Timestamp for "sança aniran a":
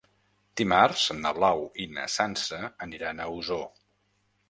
2.17-3.33